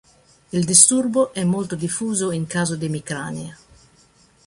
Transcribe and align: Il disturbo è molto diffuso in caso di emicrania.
Il 0.49 0.65
disturbo 0.65 1.31
è 1.31 1.43
molto 1.43 1.75
diffuso 1.75 2.31
in 2.31 2.47
caso 2.47 2.75
di 2.75 2.87
emicrania. 2.87 3.55